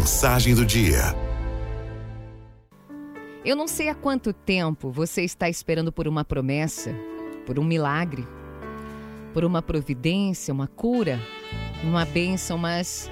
[0.00, 1.14] Mensagem do dia.
[3.44, 6.94] Eu não sei há quanto tempo você está esperando por uma promessa,
[7.44, 8.26] por um milagre,
[9.34, 11.20] por uma providência, uma cura,
[11.84, 13.10] uma bênção, mas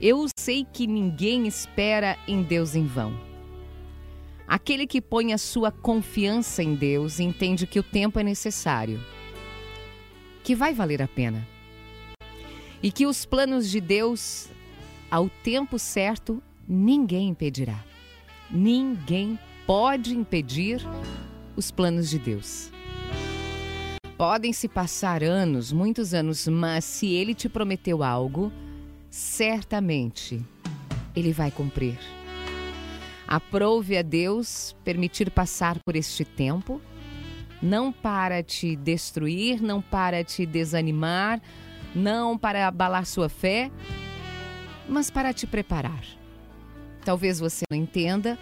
[0.00, 3.16] eu sei que ninguém espera em Deus em vão.
[4.44, 9.00] Aquele que põe a sua confiança em Deus entende que o tempo é necessário,
[10.42, 11.46] que vai valer a pena
[12.82, 14.48] e que os planos de Deus,
[15.10, 17.82] ao tempo certo, ninguém impedirá.
[18.50, 20.80] Ninguém pode impedir
[21.56, 22.70] os planos de Deus.
[24.16, 28.52] Podem se passar anos, muitos anos, mas se ele te prometeu algo,
[29.10, 30.44] certamente
[31.14, 31.98] ele vai cumprir.
[33.26, 36.80] Aprove a Deus permitir passar por este tempo,
[37.62, 41.40] não para te destruir, não para te desanimar,
[41.94, 43.70] não para abalar sua fé,
[44.88, 46.02] mas para te preparar.
[47.04, 48.38] Talvez você não entenda,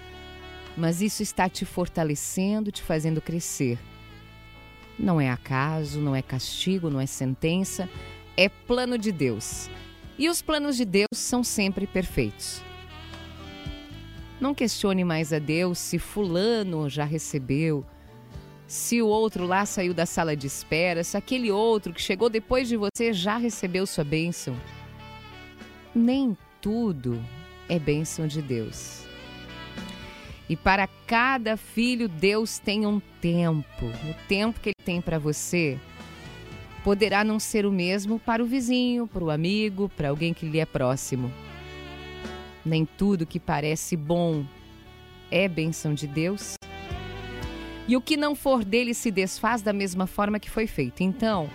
[0.76, 3.78] mas isso está te fortalecendo, te fazendo crescer.
[4.98, 7.88] Não é acaso, não é castigo, não é sentença,
[8.36, 9.68] é plano de Deus.
[10.18, 12.62] E os planos de Deus são sempre perfeitos.
[14.40, 17.84] Não questione mais a Deus se Fulano já recebeu,
[18.66, 22.68] se o outro lá saiu da sala de espera, se aquele outro que chegou depois
[22.68, 24.56] de você já recebeu sua bênção.
[25.96, 27.24] Nem tudo
[27.70, 29.06] é bênção de Deus.
[30.46, 33.86] E para cada filho, Deus tem um tempo.
[33.86, 35.80] O tempo que Ele tem para você
[36.84, 40.60] poderá não ser o mesmo para o vizinho, para o amigo, para alguém que lhe
[40.60, 41.32] é próximo.
[42.62, 44.44] Nem tudo que parece bom
[45.30, 46.56] é bênção de Deus
[47.88, 51.02] e o que não for dele se desfaz da mesma forma que foi feito.
[51.02, 51.48] Então,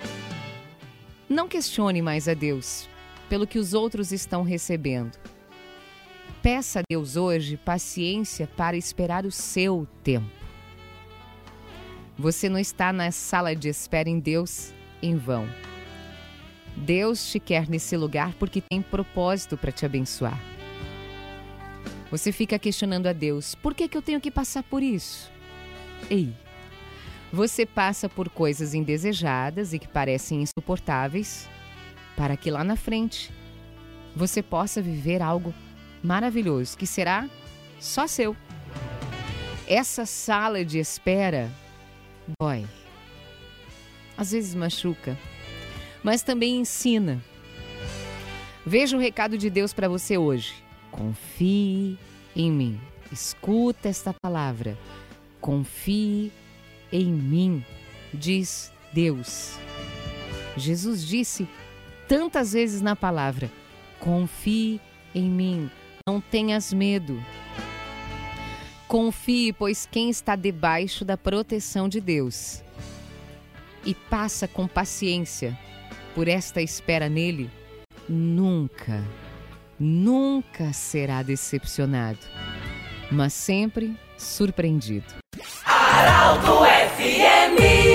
[1.30, 2.89] não questione mais a Deus
[3.32, 5.18] pelo que os outros estão recebendo.
[6.44, 10.30] Peça a Deus hoje paciência para esperar o seu tempo.
[12.18, 15.47] Você não está na sala de espera em Deus em vão.
[16.75, 20.38] Deus te quer nesse lugar porque tem propósito para te abençoar.
[22.12, 25.31] Você fica questionando a Deus: por que, que eu tenho que passar por isso?
[26.09, 26.36] Ei,
[27.31, 31.47] você passa por coisas indesejadas e que parecem insuportáveis
[32.16, 33.31] para que lá na frente
[34.16, 35.53] você possa viver algo
[36.03, 37.29] maravilhoso que será
[37.79, 38.35] só seu.
[39.67, 41.49] Essa sala de espera
[42.39, 42.66] dói.
[44.17, 45.17] Às vezes machuca,
[46.03, 47.23] mas também ensina.
[48.66, 50.53] Veja o recado de Deus para você hoje.
[50.91, 51.97] Confie
[52.35, 52.79] em mim.
[53.11, 54.78] Escuta esta palavra.
[55.39, 56.31] Confie
[56.91, 57.66] em mim,
[58.13, 59.57] diz Deus.
[60.55, 61.47] Jesus disse
[62.11, 63.49] tantas vezes na palavra:
[63.97, 64.81] confie
[65.16, 65.72] em mim,
[66.05, 67.23] não tenhas medo.
[68.85, 72.61] Confie, pois quem está debaixo da proteção de Deus
[73.85, 75.57] e passa com paciência
[76.13, 77.49] por esta espera nele,
[78.09, 79.01] nunca,
[79.79, 82.19] nunca será decepcionado,
[83.09, 85.13] mas sempre surpreendido.
[85.66, 86.66] Arauto
[86.97, 87.91] FMI